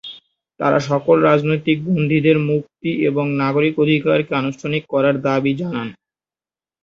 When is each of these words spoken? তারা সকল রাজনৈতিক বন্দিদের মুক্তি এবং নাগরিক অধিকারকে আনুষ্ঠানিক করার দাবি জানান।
তারা 0.59 0.79
সকল 0.89 1.15
রাজনৈতিক 1.23 1.77
বন্দিদের 1.87 2.37
মুক্তি 2.49 2.91
এবং 3.09 3.25
নাগরিক 3.41 3.73
অধিকারকে 3.83 4.33
আনুষ্ঠানিক 4.35 4.83
করার 4.93 5.15
দাবি 5.27 5.53
জানান। 5.61 5.87